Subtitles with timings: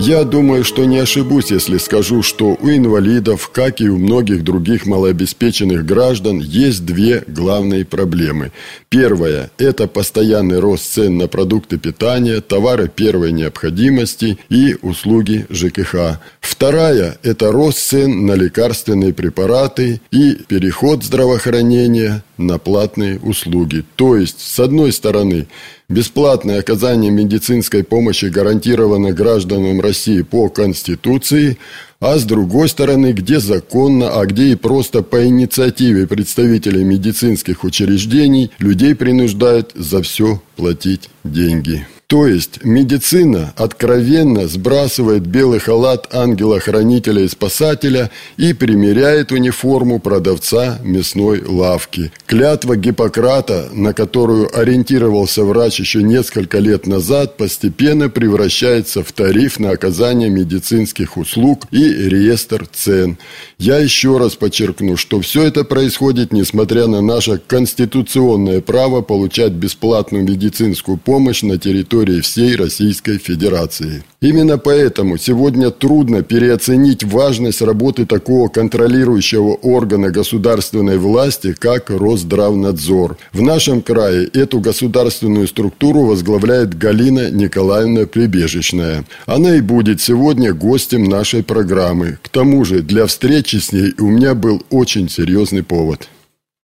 [0.00, 4.86] Я думаю, что не ошибусь, если скажу, что у инвалидов, как и у многих других
[4.86, 8.52] малообеспеченных граждан, есть две главные проблемы.
[8.90, 16.20] Первая– это постоянный рост цен на продукты питания, товары первой необходимости и услуги ЖКХ.
[16.40, 23.84] Вторая– это рост цен на лекарственные препараты и переход здравоохранения на платные услуги.
[23.96, 25.48] То есть, с одной стороны,
[25.88, 31.58] бесплатное оказание медицинской помощи гарантировано гражданам России по Конституции,
[32.00, 38.50] а с другой стороны, где законно, а где и просто по инициативе представителей медицинских учреждений
[38.58, 41.86] людей принуждают за все платить деньги.
[42.08, 51.42] То есть медицина откровенно сбрасывает белый халат ангела-хранителя и спасателя и примеряет униформу продавца мясной
[51.44, 52.10] лавки.
[52.24, 59.72] Клятва Гиппократа, на которую ориентировался врач еще несколько лет назад, постепенно превращается в тариф на
[59.72, 63.18] оказание медицинских услуг и реестр цен.
[63.58, 70.24] Я еще раз подчеркну, что все это происходит несмотря на наше конституционное право получать бесплатную
[70.24, 74.02] медицинскую помощь на территории территории всей Российской Федерации.
[74.20, 83.16] Именно поэтому сегодня трудно переоценить важность работы такого контролирующего органа государственной власти, как Росздравнадзор.
[83.32, 89.04] В нашем крае эту государственную структуру возглавляет Галина Николаевна Прибежечная.
[89.26, 92.18] Она и будет сегодня гостем нашей программы.
[92.22, 96.08] К тому же для встречи с ней у меня был очень серьезный повод.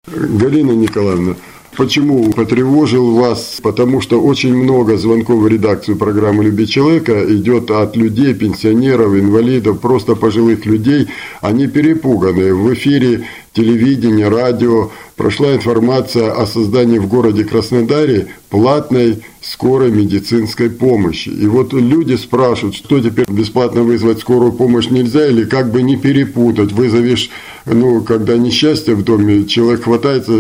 [0.08, 1.36] Галина Николаевна,
[1.78, 3.59] Почему потревожил вас?
[3.64, 9.80] Потому что очень много звонков в редакцию программы «Люби человека» идет от людей, пенсионеров, инвалидов,
[9.80, 11.08] просто пожилых людей.
[11.40, 12.54] Они перепуганы.
[12.54, 21.30] В эфире телевидения, радио прошла информация о создании в городе Краснодаре платной скорой медицинской помощи.
[21.30, 25.96] И вот люди спрашивают, что теперь бесплатно вызвать скорую помощь нельзя или как бы не
[25.96, 26.74] перепутать.
[26.74, 27.30] Вызовешь,
[27.66, 30.34] ну, когда несчастье в доме, человек хватается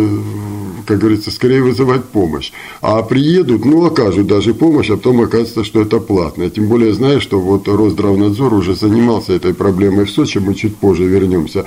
[0.85, 2.51] как говорится, скорее вызывать помощь.
[2.81, 6.49] А приедут, ну, окажут даже помощь, а потом окажется, что это платно.
[6.49, 11.05] Тем более, знаю, что вот Росздравнадзор уже занимался этой проблемой в Сочи, мы чуть позже
[11.05, 11.65] вернемся.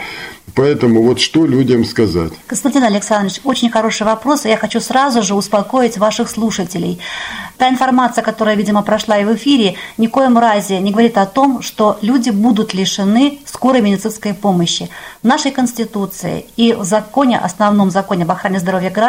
[0.54, 2.32] Поэтому вот что людям сказать?
[2.46, 7.00] Константин Александрович, очень хороший вопрос, и я хочу сразу же успокоить ваших слушателей.
[7.56, 11.62] Та информация, которая, видимо, прошла и в эфире, ни коем разе не говорит о том,
[11.62, 14.90] что люди будут лишены скорой медицинской помощи.
[15.22, 19.03] В нашей Конституции и в законе, основном законе об охране здоровья граждан,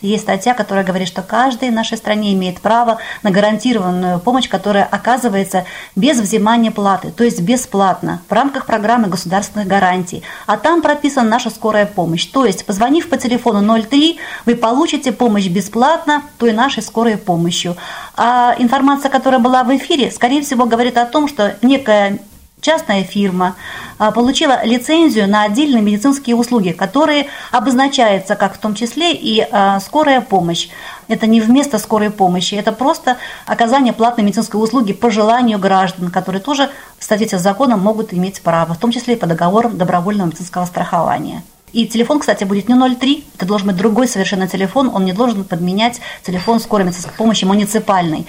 [0.00, 4.84] есть статья, которая говорит, что каждый в нашей стране имеет право на гарантированную помощь, которая
[4.84, 5.64] оказывается
[5.96, 10.22] без взимания платы, то есть бесплатно, в рамках программы государственных гарантий.
[10.46, 12.26] А там прописана наша скорая помощь.
[12.26, 17.76] То есть, позвонив по телефону 03, вы получите помощь бесплатно той нашей скорой помощью.
[18.16, 22.18] А информация, которая была в эфире, скорее всего, говорит о том, что некая
[22.64, 23.56] частная фирма
[23.98, 29.78] а, получила лицензию на отдельные медицинские услуги, которые обозначаются как в том числе и а,
[29.80, 30.68] скорая помощь.
[31.06, 36.40] Это не вместо скорой помощи, это просто оказание платной медицинской услуги по желанию граждан, которые
[36.40, 40.28] тоже в соответствии с законом могут иметь право, в том числе и по договорам добровольного
[40.28, 41.42] медицинского страхования.
[41.74, 45.44] И телефон, кстати, будет не 03, это должен быть другой совершенно телефон, он не должен
[45.44, 48.26] подменять телефон скорой медицинской помощи муниципальный.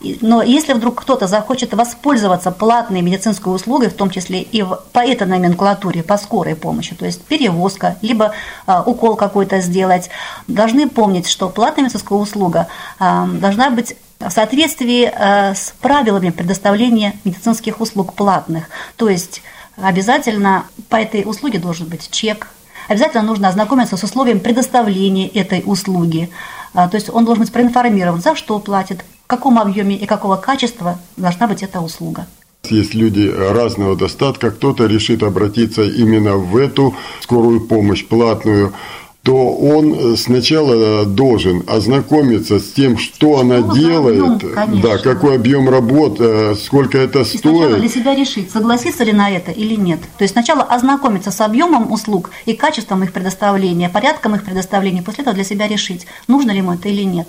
[0.00, 5.26] Но если вдруг кто-то захочет воспользоваться платной медицинской услугой, в том числе и по этой
[5.26, 8.32] номенклатуре, по скорой помощи, то есть перевозка, либо
[8.66, 10.08] а, укол какой-то сделать,
[10.46, 17.14] должны помнить, что платная медицинская услуга а, должна быть в соответствии а, с правилами предоставления
[17.24, 18.64] медицинских услуг платных.
[18.96, 19.42] То есть
[19.76, 22.48] обязательно по этой услуге должен быть чек,
[22.88, 26.30] обязательно нужно ознакомиться с условием предоставления этой услуги.
[26.72, 30.98] А, то есть он должен быть проинформирован, за что платит, каком объеме и какого качества
[31.16, 32.26] должна быть эта услуга.
[32.68, 38.74] Есть люди разного достатка, кто-то решит обратиться именно в эту скорую помощь платную,
[39.22, 45.68] то он сначала должен ознакомиться с тем, что она ну, делает, объем, да, какой объем
[45.68, 47.42] работ, э, сколько это и стоит.
[47.42, 50.00] Сначала для себя решить, согласиться ли на это или нет.
[50.16, 55.22] То есть сначала ознакомиться с объемом услуг и качеством их предоставления, порядком их предоставления, после
[55.22, 57.28] этого для себя решить, нужно ли ему это или нет.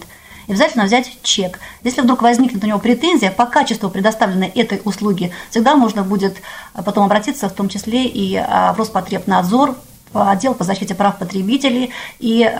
[0.52, 1.60] И обязательно взять чек.
[1.84, 6.42] Если вдруг возникнет у него претензия по качеству предоставленной этой услуги, всегда можно будет
[6.86, 9.76] потом обратиться в том числе и в Роспотребнадзор,
[10.14, 12.54] отдел по защите прав потребителей и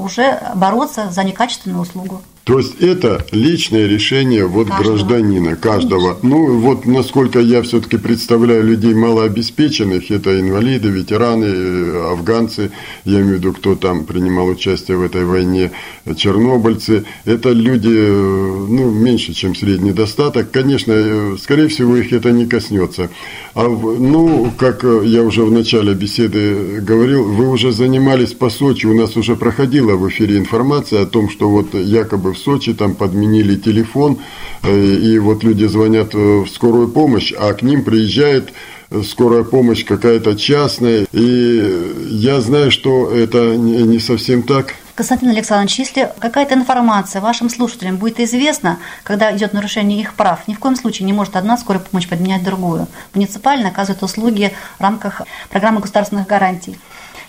[0.00, 2.20] уже бороться за некачественную услугу.
[2.46, 4.94] То есть это личное решение вот каждого.
[4.94, 6.14] гражданина, каждого.
[6.14, 6.28] Конечно.
[6.28, 12.70] Ну вот насколько я все-таки представляю людей малообеспеченных, это инвалиды, ветераны, э, афганцы,
[13.04, 15.72] я имею в виду, кто там принимал участие в этой войне,
[16.16, 17.04] чернобыльцы.
[17.24, 20.48] Это люди, э, ну, меньше, чем средний достаток.
[20.52, 23.10] Конечно, э, скорее всего, их это не коснется.
[23.54, 28.94] А, ну, как я уже в начале беседы говорил, вы уже занимались по Сочи, у
[28.94, 33.56] нас уже проходила в эфире информация о том, что вот якобы в Сочи, там подменили
[33.56, 34.18] телефон,
[34.62, 38.52] э, и вот люди звонят э, в скорую помощь, а к ним приезжает
[38.90, 44.74] э, скорая помощь какая-то частная, и я знаю, что это не совсем так.
[44.96, 50.54] Константин Александрович, если какая-то информация вашим слушателям будет известна, когда идет нарушение их прав, ни
[50.54, 52.86] в коем случае не может одна скорая помощь подменять другую.
[53.12, 56.78] Муниципально оказывает услуги в рамках программы государственных гарантий.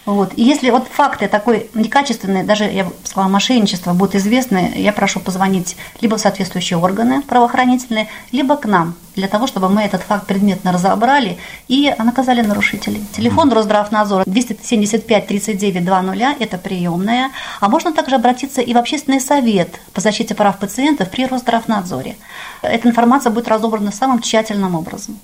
[0.07, 0.31] Вот.
[0.38, 5.19] И если вот факты такой некачественные, даже, я бы сказала, мошенничество будут известны, я прошу
[5.19, 10.25] позвонить либо в соответствующие органы правоохранительные, либо к нам, для того, чтобы мы этот факт
[10.25, 11.38] предметно разобрали
[11.68, 13.06] и наказали нарушителей.
[13.12, 17.31] Телефон Росздравнадзора 275 39 20, это приемная.
[17.60, 22.15] А можно также обратиться и в общественный совет по защите прав пациентов при Росздравнадзоре.
[22.62, 25.19] Эта информация будет разобрана самым тщательным образом.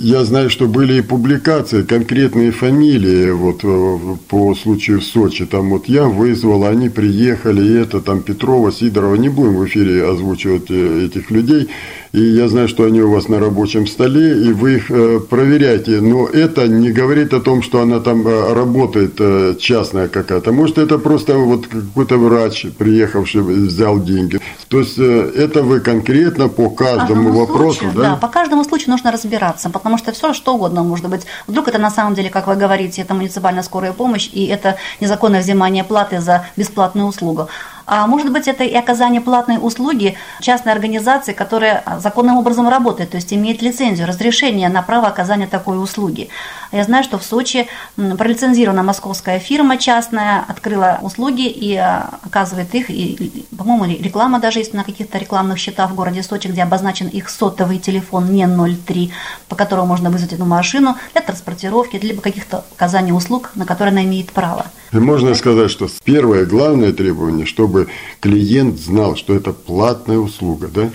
[0.00, 5.46] Я знаю, что были и публикации, конкретные фамилии вот э, по случаю в Сочи.
[5.46, 9.14] Там вот я вызвал, они приехали, и это там Петрова, Сидорова.
[9.14, 11.68] Не будем в эфире озвучивать э, этих людей
[12.12, 16.00] и я знаю, что они у вас на рабочем столе, и вы их э, проверяете,
[16.02, 20.52] но это не говорит о том, что она там э, работает э, частная какая-то.
[20.52, 24.40] Может, это просто вот какой-то врач, приехавший, взял деньги.
[24.68, 28.02] То есть это вы конкретно по каждому по вопросу, случаю, да?
[28.10, 31.22] Да, по каждому случаю нужно разбираться, потому что все что угодно может быть.
[31.46, 35.40] Вдруг это на самом деле, как вы говорите, это муниципальная скорая помощь, и это незаконное
[35.40, 37.48] взимание платы за бесплатную услугу.
[37.86, 43.16] А может быть, это и оказание платной услуги частной организации, которая законным образом работает, то
[43.16, 46.28] есть имеет лицензию, разрешение на право оказания такой услуги.
[46.72, 52.88] Я знаю, что в Сочи пролицензирована московская фирма частная, открыла услуги и а, оказывает их,
[52.88, 57.28] и, по-моему, реклама даже есть на каких-то рекламных счетах в городе Сочи, где обозначен их
[57.28, 59.12] сотовый телефон, не 03,
[59.48, 64.04] по которому можно вызвать эту машину для транспортировки, либо каких-то оказания услуг, на которые она
[64.04, 64.66] имеет право.
[64.92, 67.71] Можно сказать, что первое главное требование, чтобы
[68.20, 70.90] клиент знал, что это платная услуга, да?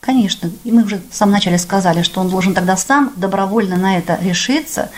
[0.00, 0.50] Конечно.
[0.62, 4.18] И мы уже в самом начале сказали, что он должен тогда сам добровольно на это
[4.22, 4.90] решиться,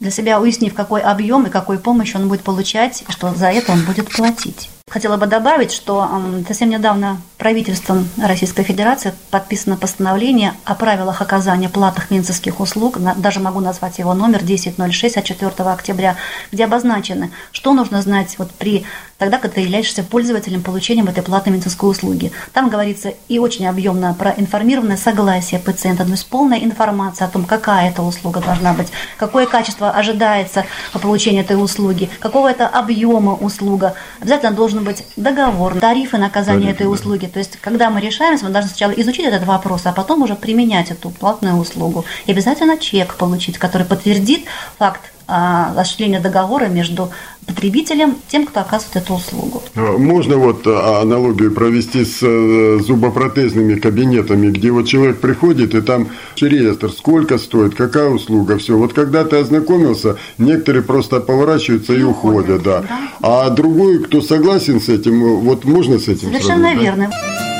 [0.00, 3.72] для себя уяснив, какой объем и какой помощь он будет получать, и что за это
[3.72, 4.70] он будет платить.
[4.90, 6.08] Хотела бы добавить, что
[6.46, 13.60] совсем недавно правительством Российской Федерации подписано постановление о правилах оказания платных медицинских услуг, даже могу
[13.60, 16.16] назвать его номер 1006 от 4 октября,
[16.52, 18.84] где обозначено, что нужно знать вот при
[19.16, 22.30] тогда, когда ты являешься пользователем получением этой платной медицинской услуги.
[22.52, 27.46] Там говорится и очень объемно про информированное согласие пациента, то есть полная информация о том,
[27.46, 33.34] какая эта услуга должна быть, какое качество ожидается по получению этой услуги, какого это объема
[33.34, 33.94] услуга.
[34.20, 37.26] Обязательно должен быть договор, тарифы на оказание этой услуги.
[37.26, 40.90] То есть, когда мы решаемся, мы должны сначала изучить этот вопрос, а потом уже применять
[40.90, 42.04] эту платную услугу.
[42.26, 44.46] И обязательно чек получить, который подтвердит
[44.78, 47.10] факт осуществления договора между
[47.46, 49.62] потребителем, тем, кто оказывает эту услугу.
[49.74, 55.80] А, можно вот а, аналогию провести с э, зубопротезными кабинетами, где вот человек приходит, и
[55.80, 56.08] там
[56.40, 58.76] реестр, сколько стоит, какая услуга, все.
[58.76, 62.80] Вот когда ты ознакомился, некоторые просто поворачиваются и, и уходят, да.
[62.80, 62.88] да.
[63.20, 67.10] А другой, кто согласен с этим, вот можно с этим Совершенно сравнить, верно.
[67.10, 67.53] Да?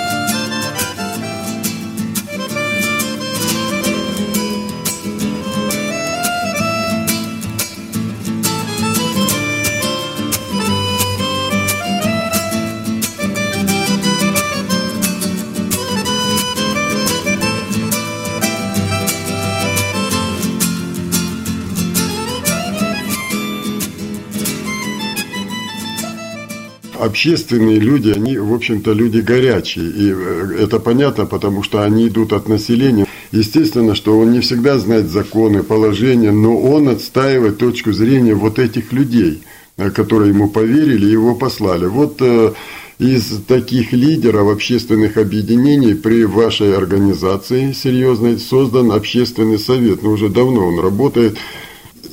[27.04, 29.90] Общественные люди, они, в общем-то, люди горячие.
[29.90, 33.06] И э, это понятно, потому что они идут от населения.
[33.32, 38.92] Естественно, что он не всегда знает законы, положения, но он отстаивает точку зрения вот этих
[38.92, 39.42] людей,
[39.76, 41.86] э, которые ему поверили и его послали.
[41.86, 42.52] Вот э,
[42.98, 50.02] из таких лидеров общественных объединений при вашей организации серьезной создан общественный совет.
[50.02, 51.36] Ну, уже давно он работает.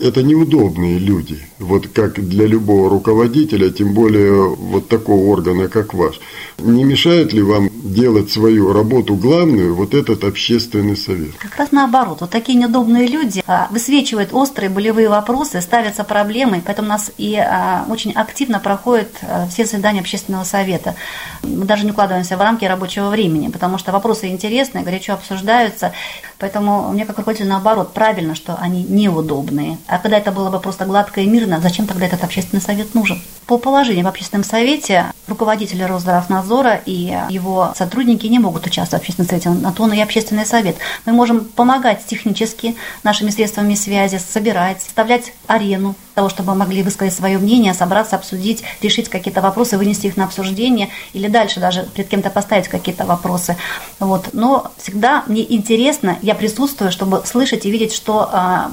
[0.02, 1.40] Это неудобные люди.
[1.60, 6.20] Вот как для любого руководителя, тем более вот такого органа, как ваш.
[6.58, 11.36] Не мешает ли вам делать свою работу главную вот этот общественный совет?
[11.38, 12.22] Как раз наоборот.
[12.22, 17.36] Вот такие неудобные люди а, высвечивают острые болевые вопросы, ставятся проблемы, поэтому у нас и
[17.36, 20.96] а, очень активно проходят а, все заседания общественного совета.
[21.44, 25.94] Мы даже не укладываемся в рамки рабочего времени, потому что вопросы интересные, горячо обсуждаются.
[26.42, 29.78] Поэтому мне как руководитель наоборот правильно, что они неудобные.
[29.86, 33.22] А когда это было бы просто гладко и мирно, зачем тогда этот общественный совет нужен?
[33.46, 39.30] По положению в общественном совете руководители Росздравнадзора и его сотрудники не могут участвовать в общественном
[39.30, 40.78] совете, на то он и общественный совет.
[41.06, 47.38] Мы можем помогать технически нашими средствами связи, собирать, составлять арену того, чтобы могли высказать свое
[47.38, 52.30] мнение, собраться, обсудить, решить какие-то вопросы, вынести их на обсуждение или дальше даже перед кем-то
[52.30, 53.58] поставить какие-то вопросы.
[54.00, 54.30] Вот.
[54.34, 58.72] Но всегда мне интересно, я присутствую, чтобы слышать и видеть, что а,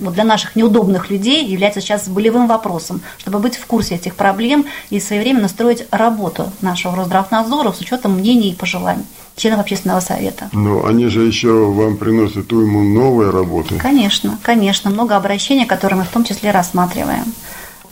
[0.00, 4.66] вот для наших неудобных людей является сейчас болевым вопросом, чтобы быть в курсе этих проблем
[4.90, 9.04] и своевременно строить работу нашего Росздравнадзора с учетом мнений и пожеланий
[9.36, 10.48] членов общественного совета.
[10.52, 13.76] Но они же еще вам приносят уйму новой работы.
[13.76, 17.32] Конечно, конечно, много обращений, которые мы в том числе рассматриваем.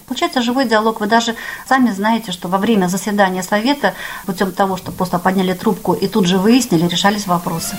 [0.06, 1.00] Получается живой диалог.
[1.00, 1.34] Вы даже
[1.68, 3.94] сами знаете, что во время заседания совета,
[4.24, 7.76] путем того, что просто подняли трубку и тут же выяснили, решались вопросы.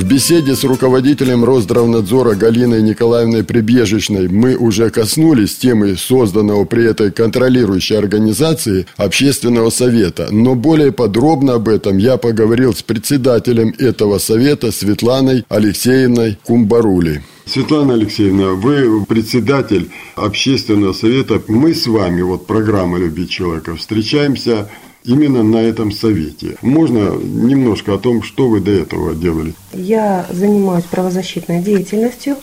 [0.00, 7.12] В беседе с руководителем Росздравнадзора Галиной Николаевной Прибежечной мы уже коснулись темы созданного при этой
[7.12, 14.72] контролирующей организации Общественного совета, но более подробно об этом я поговорил с председателем этого совета
[14.72, 17.22] Светланой Алексеевной Кумбарули.
[17.44, 21.42] Светлана Алексеевна, вы председатель общественного совета.
[21.46, 24.70] Мы с вами, вот программа «Любить человека», встречаемся
[25.04, 26.56] именно на этом совете.
[26.62, 29.54] Можно немножко о том, что вы до этого делали?
[29.72, 32.36] Я занимаюсь правозащитной деятельностью,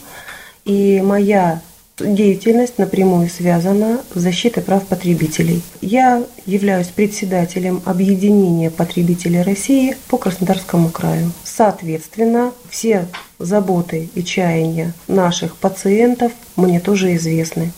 [0.66, 1.62] и моя
[2.00, 5.62] деятельность напрямую связана с защитой прав потребителей.
[5.82, 11.32] Я являюсь председателем объединения потребителей России по Краснодарскому краю.
[11.44, 13.08] Соответственно, все
[13.40, 17.72] заботы и чаяния наших пациентов мне тоже известны,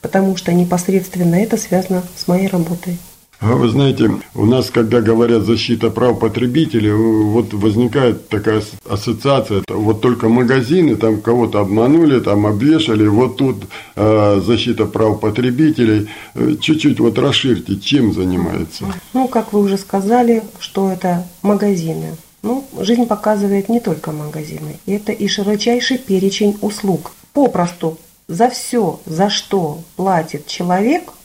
[0.00, 2.98] потому что непосредственно это связано с моей работой.
[3.40, 10.02] А вы знаете, у нас, когда говорят защита прав потребителей, вот возникает такая ассоциация, вот
[10.02, 13.64] только магазины там кого-то обманули, там обвешали, вот тут
[13.96, 16.10] э, защита прав потребителей.
[16.34, 18.84] Э, чуть-чуть вот расширьте, чем занимается?
[19.14, 22.16] Ну, как вы уже сказали, что это магазины.
[22.42, 24.78] Ну, жизнь показывает не только магазины.
[24.86, 27.12] Это и широчайший перечень услуг.
[27.32, 27.96] Попросту,
[28.28, 31.04] за все, за что платит человек–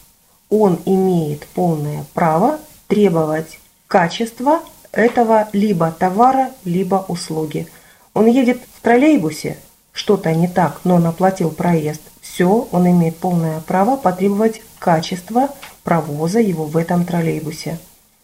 [0.62, 7.68] он имеет полное право требовать качества этого либо товара, либо услуги.
[8.14, 9.58] Он едет в троллейбусе,
[9.92, 12.02] что-то не так, но он оплатил проезд.
[12.22, 15.50] Все, он имеет полное право потребовать качества
[15.84, 17.80] провоза его в этом троллейбусе.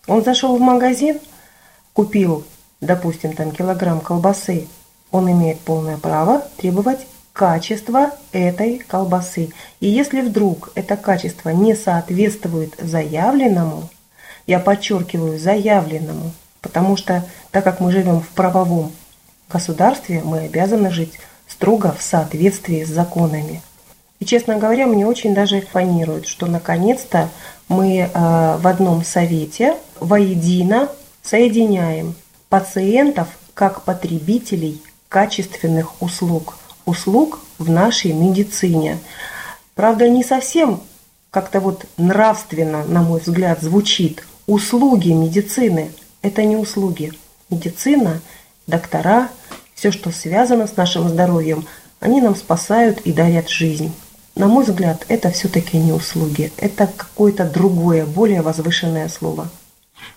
[0.08, 1.20] Он зашел в магазин,
[1.94, 2.44] купил,
[2.80, 4.68] допустим, там килограмм колбасы,
[5.12, 9.52] он имеет полное право требовать качество этой колбасы.
[9.80, 13.90] И если вдруг это качество не соответствует заявленному,
[14.48, 18.92] я подчеркиваю заявленному, потому что так как мы живем в правовом
[19.50, 23.62] государстве, мы обязаны жить строго в соответствии с законами.
[24.20, 27.30] И, честно говоря, мне очень даже фонирует, что наконец-то
[27.68, 30.90] мы э, в одном совете воедино
[31.24, 32.16] соединяем
[32.50, 39.00] пациентов как потребителей качественных услуг– услуг в нашей медицине.
[39.76, 40.82] Правда, не совсем
[41.30, 44.26] как-то вот нравственно, на мой взгляд, звучит.
[44.48, 47.14] Услуги медицины– это не услуги.
[47.50, 48.22] Медицина,
[48.68, 49.30] доктора,
[49.74, 51.66] все, что связано с нашим здоровьем,
[52.00, 53.94] они нам спасают и дарят жизнь.
[54.36, 59.50] На мой взгляд, это все-таки не услуги, это какое-то другое, более возвышенное слово.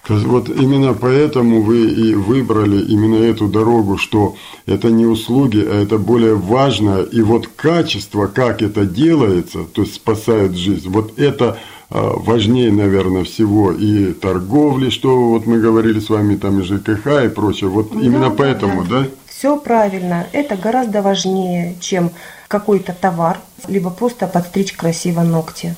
[0.08, 4.36] Вот именно поэтому вы и выбрали именно эту дорогу, что
[4.66, 7.00] это не услуги, а это более важно.
[7.00, 11.58] И вот качество, как это делается, то есть спасает жизнь, вот это
[11.90, 17.24] а, важнее, наверное, всего и торговли, что вот мы говорили с вами, там и ЖКХ
[17.24, 17.70] и прочее.
[17.70, 19.02] Вот да, именно поэтому, да?
[19.02, 19.06] да?
[19.26, 20.26] Все правильно.
[20.32, 22.10] Это гораздо важнее, чем
[22.48, 25.76] какой-то товар, либо просто подстричь красиво ногти.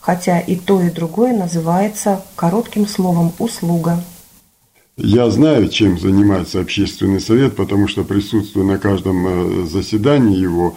[0.00, 4.02] Хотя и то, и другое называется коротким словом «услуга».
[5.02, 10.76] Я знаю, чем занимается общественный совет, потому что присутствую на каждом э, заседании его,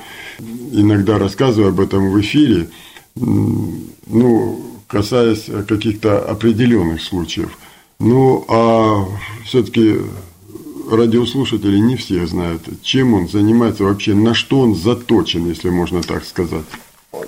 [0.72, 2.70] иногда рассказываю об этом в эфире,
[3.15, 7.58] ну, касаясь каких-то определенных случаев.
[8.00, 9.06] Ну, а
[9.46, 9.98] все-таки
[10.89, 16.24] радиослушатели не все знают, чем он занимается вообще, на что он заточен, если можно так
[16.24, 16.65] сказать.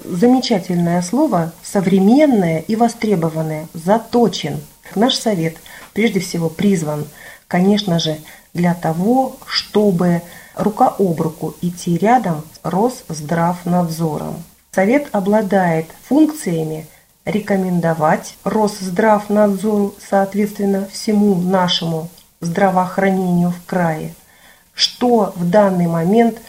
[0.03, 4.59] Замечательное слово, современное и востребованное, заточен.
[4.95, 5.57] Наш совет
[5.93, 7.05] прежде всего призван,
[7.47, 8.17] конечно же,
[8.53, 10.23] для того, чтобы
[10.55, 14.43] рука об руку идти рядом с Росздравнадзором.
[14.71, 16.87] Совет обладает функциями
[17.23, 22.09] рекомендовать Росздравнадзору, соответственно, всему нашему
[22.41, 24.15] здравоохранению в крае,
[24.73, 26.39] что в данный момент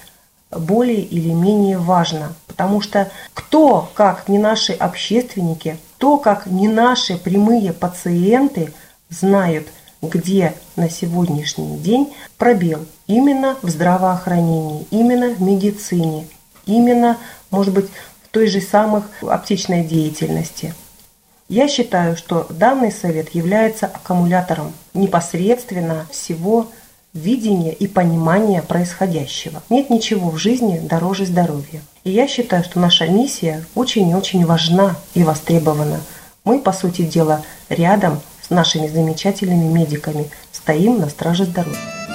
[0.51, 2.33] более или менее важно.
[2.57, 8.73] Потому что кто, как не наши общественники, кто, как не наши прямые пациенты,
[9.11, 9.69] знают,
[10.01, 16.29] где на сегодняшний день пробел именно в здравоохранении, именно в медицине,
[16.65, 17.19] именно,
[17.51, 17.91] может быть,
[18.25, 20.75] в той же самых аптечной деятельности.
[21.49, 26.69] Я считаю, что данный совет является аккумулятором непосредственно всего
[27.17, 29.63] видения и понимания происходящего.
[29.71, 31.81] Нет ничего в жизни дороже здоровья.
[32.05, 36.01] И я считаю, что наша миссия очень и очень важна и востребована.
[36.45, 42.06] Мы, по сути дела, рядом с нашими замечательными медиками стоим на страже здоровья.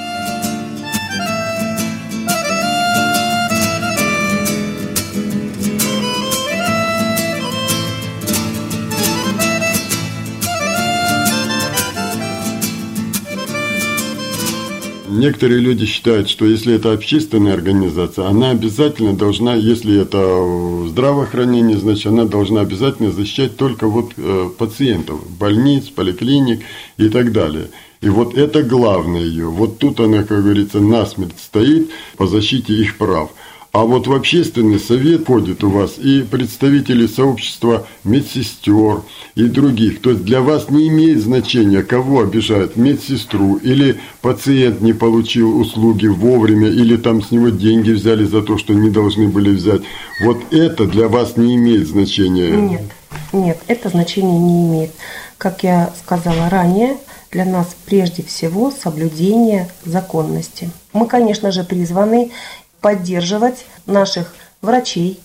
[15.22, 22.08] Некоторые люди считают, что если это общественная организация, она обязательно должна, если это здравоохранение, значит,
[22.08, 26.62] она должна обязательно защищать только вот э, пациентов, больниц, поликлиник
[26.98, 27.68] и так далее.
[28.02, 29.46] И вот это главное ее.
[29.46, 33.30] Вот тут она, как говорится, насмерть стоит по защите их прав.
[33.74, 39.04] А вот в общественный совет входят у вас и представители сообщества медсестер
[39.36, 40.02] и других.
[40.02, 46.08] То есть для вас не имеет значения, кого обижают, медсестру или пациент не получил услуги
[46.08, 49.82] вовремя, или там с него деньги взяли за то, что не должны были взять.
[50.22, 52.52] Вот это для вас не имеет значения.
[52.52, 52.84] Нет,
[53.32, 54.92] нет, это значение не имеет.
[55.38, 56.98] Как я сказала ранее,
[57.32, 60.70] для нас прежде всего соблюдение законности.
[60.92, 62.32] Мы, конечно же, призваны
[62.82, 65.20] поддерживать наших врачей,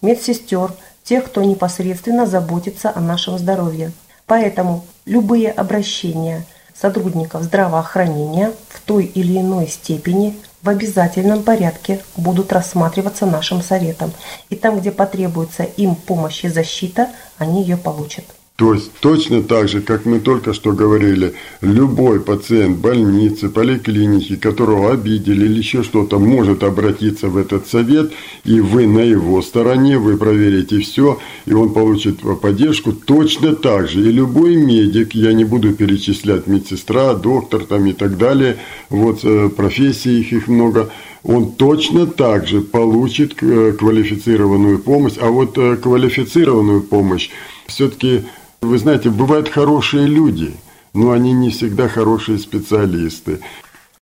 [0.00, 0.72] медсестер,
[1.04, 3.92] тех, кто непосредственно заботится о нашем здоровье.
[4.26, 6.44] Поэтому любые обращения
[6.74, 14.12] сотрудников здравоохранения в той или иной степени в обязательном порядке будут рассматриваться нашим советом.
[14.48, 18.24] И там, где потребуется им помощь и защита, они ее получат.
[18.60, 24.92] То есть точно так же, как мы только что говорили, любой пациент больницы, поликлиники, которого
[24.92, 28.12] обидели или еще что-то, может обратиться в этот совет,
[28.44, 34.00] и вы на его стороне, вы проверите все, и он получит поддержку точно так же.
[34.00, 38.58] И любой медик, я не буду перечислять медсестра, доктор там и так далее,
[38.90, 40.90] вот э, профессии их, их много,
[41.22, 45.14] он точно так же получит э, квалифицированную помощь.
[45.18, 47.30] А вот э, квалифицированную помощь
[47.66, 48.24] все-таки
[48.60, 50.52] вы знаете, бывают хорошие люди,
[50.94, 53.40] но они не всегда хорошие специалисты.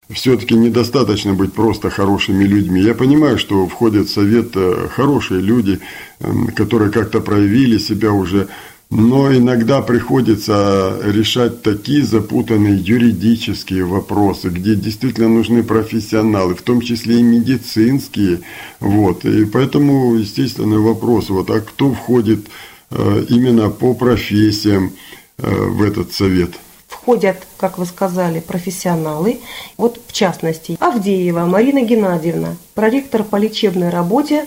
[0.10, 2.82] Все-таки недостаточно быть просто хорошими людьми.
[2.82, 5.80] Я понимаю, что входят в совет э, хорошие люди,
[6.22, 8.48] эм, которые как-то проявили себя уже,
[8.89, 17.20] но иногда приходится решать такие запутанные юридические вопросы, где действительно нужны профессионалы, в том числе
[17.20, 18.39] и медицинские.
[18.80, 19.26] Вот.
[19.26, 24.93] И поэтому, естественно, вопрос, вот, а кто входит Э, именно по профессиям
[25.38, 26.52] э, в этот совет?
[26.88, 29.41] Входят, как вы сказали, профессионалы.
[29.78, 34.45] Вот в частности, Авдеева Марина Геннадьевна, проректор по лечебной работе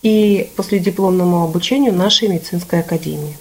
[0.00, 3.36] и последипломному обучению нашей медицинской академии.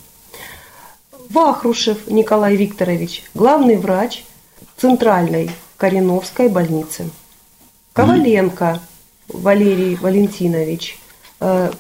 [1.30, 4.26] Вахрушев Николай Викторович, главный врач
[4.78, 7.10] Центральной Кореновской больницы.
[7.94, 8.82] Коваленко
[9.30, 11.01] Валерий Валентинович, Э,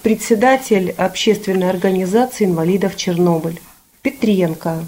[0.02, 3.60] председатель общественной организации инвалидов Чернобыль,
[4.02, 4.86] Петренко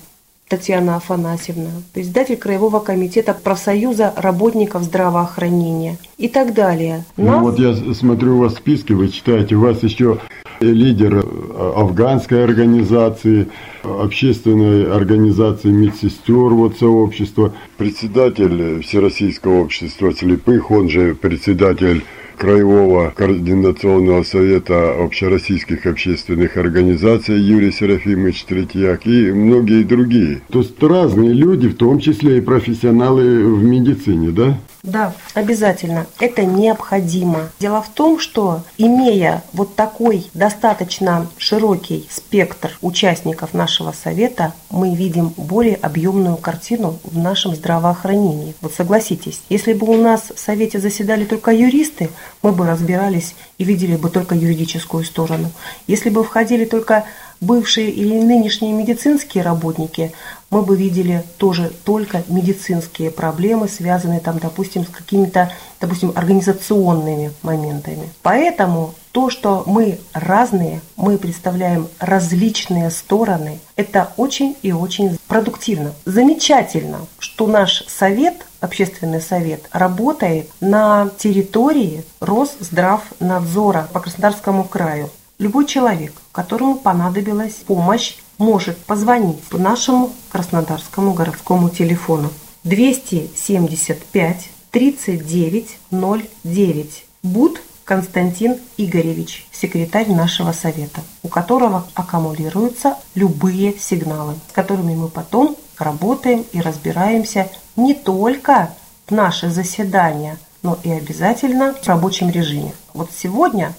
[0.54, 7.06] Татьяна Афанасьевна, председатель Краевого комитета профсоюза работников здравоохранения и так далее.
[7.18, 7.36] Ну Нас...
[7.36, 10.20] Ну вот я смотрю у вас списки, вы читаете, у вас еще
[10.60, 13.48] лидер э, афганской организации,
[13.84, 22.04] общественной организации медсестер, вот сообщества, председатель Всероссийского общества слепых, он же председатель
[22.38, 30.42] Краевого координационного совета общероссийских общественных организаций Юрий Серафимович Третьяк и многие другие.
[30.50, 34.58] То есть разные люди, в том числе и профессионалы в медицине, да?
[34.84, 36.08] Да, обязательно.
[36.20, 37.50] Это необходимо.
[37.58, 45.30] Дело в том, что имея вот такой достаточно широкий спектр участников нашего совета, мы видим
[45.38, 48.56] более объемную картину в нашем здравоохранении.
[48.60, 52.10] Вот согласитесь, если бы у нас в совете заседали только юристы,
[52.42, 55.50] мы бы разбирались и видели бы только юридическую сторону.
[55.88, 57.06] Если бы входили только
[57.42, 60.12] бывшие или нынешние медицинские работники,
[60.50, 68.10] мы бы видели тоже только медицинские проблемы, связанные там, допустим, с какими-то, допустим, организационными моментами.
[68.22, 75.94] Поэтому то, что мы разные, мы представляем различные стороны, это очень и очень продуктивно.
[76.06, 85.10] Замечательно, что наш совет, общественный совет, работает на территории Росздравнадзора по Краснодарскому краю.
[85.40, 92.30] Любой человек, которому понадобилась помощь, может позвонить по нашему краснодарскому городскому телефону
[92.64, 97.06] 275 3909.
[97.24, 105.56] Буд Константин Игоревич, секретарь нашего совета, у которого аккумулируются любые сигналы, с которыми мы потом
[105.78, 108.74] работаем и разбираемся не только
[109.08, 112.74] в наши заседания, но и обязательно в рабочем режиме.
[112.94, 113.74] Вот сегодня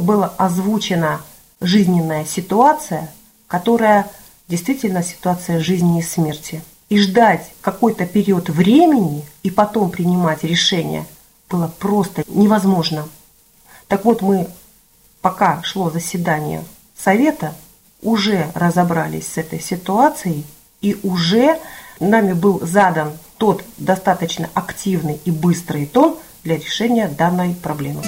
[0.00, 1.20] была озвучена
[1.60, 3.10] жизненная ситуация,
[3.46, 4.10] которая
[4.48, 6.62] действительно ситуация жизни и смерти.
[6.88, 11.04] И ждать какой-то период времени и потом принимать решение
[11.50, 13.08] было просто невозможно.
[13.88, 14.48] Так вот, мы,
[15.20, 16.64] пока шло заседание
[16.96, 17.54] совета,
[18.02, 20.44] уже разобрались с этой ситуацией
[20.80, 21.58] и уже
[21.98, 28.02] нами был задан тот достаточно активный и быстрый тон для решения данной проблемы.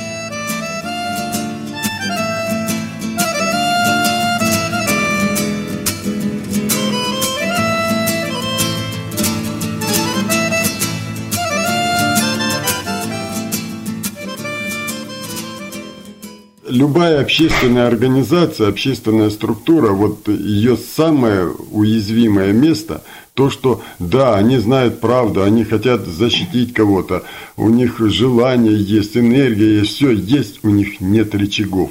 [16.78, 23.02] Любая общественная организация, общественная структура, вот ее самое уязвимое место,
[23.34, 27.24] то, что да, они знают правду, они хотят защитить кого-то,
[27.56, 31.90] у них желание есть, энергия есть, все есть, у них нет рычагов.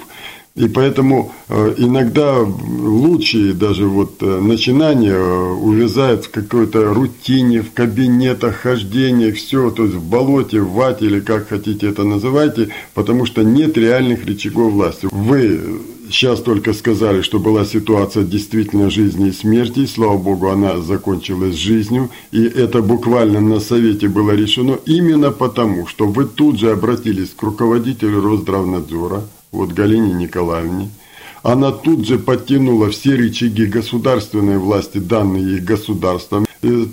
[0.58, 7.72] И поэтому э, иногда лучшие даже вот э, начинания э, увязают в какой-то рутине, в
[7.74, 13.28] кабинетах, хождениях, все, то есть в болоте, в вате или как хотите это называйте, потому
[13.28, 15.08] что нет реальных рычагов власти.
[15.12, 15.62] Вы
[16.10, 21.56] сейчас только сказали, что была ситуация действительно жизни и смерти, и, слава богу, она закончилась
[21.56, 27.30] жизнью, и это буквально на совете было решено именно потому, что вы тут же обратились
[27.30, 30.90] к руководителю Росздравнадзора, вот Галине Николаевне,
[31.44, 36.46] она тут же подтянула все рычаги государственной власти, данные ей государством,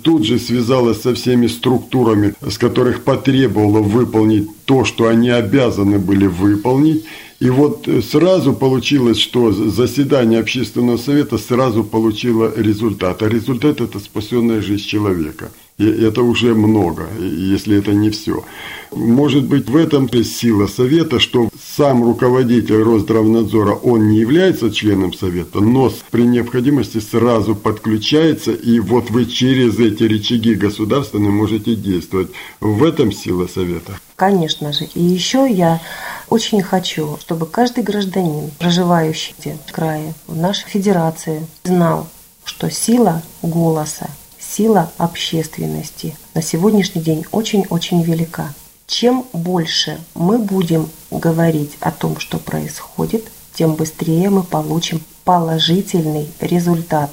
[0.03, 6.27] тут же связалась со всеми структурами, с которых потребовала выполнить то, что они обязаны были
[6.27, 7.03] выполнить.
[7.41, 13.23] И вот сразу получилось, что заседание общественного совета сразу получило результат.
[13.23, 18.45] А результат– это спасенная жизнь человека– и это уже много, если это не все.
[18.91, 25.59] Может быть, в этом сила совета, что сам руководитель Росздравнадзора, он не является членом совета,
[25.59, 32.29] но при необходимости сразу подключается, и вот вы через эти рычаги государственные можете действовать.
[32.61, 33.99] В этом сила совета.
[34.15, 34.85] Конечно же.
[34.95, 35.81] И еще я
[36.29, 39.35] очень хочу, чтобы каждый гражданин, проживающий
[39.67, 42.07] в крае, в нашей федерации, знал,
[42.45, 44.07] что сила голоса
[44.55, 48.53] сила общественности на сегодняшний день очень-очень велика.
[48.87, 57.11] Чем больше мы будем говорить о том, что происходит, тем быстрее мы получим положительный результат.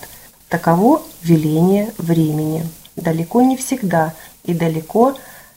[0.48, 2.64] Таково веление времени.
[2.94, 5.16] Далеко не всегда и далеко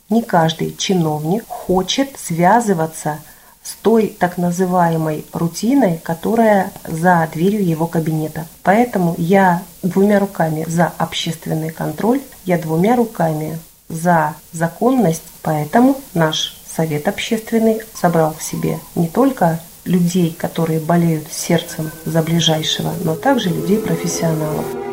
[0.09, 3.34] не каждый чиновник хочет связываться с
[3.81, 8.45] той так называемой рутиной, которая за дверью его кабинета.
[8.63, 13.57] Поэтому я двумя руками за общественный контроль, я двумя руками
[13.89, 21.91] за законность, поэтому наш совет общественный собрал в себе не только людей, которые болеют сердцем
[22.05, 24.84] за ближайшего, но также людей профессионалов.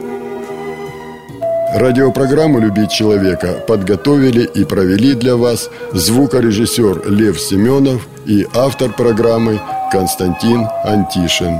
[1.74, 9.58] Радиопрограмму «Любить человека» подготовили и провели для вас звукорежиссер Лев Семенов и автор программы
[9.90, 11.58] Константин Антишин.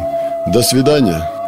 [0.53, 1.42] До свидания.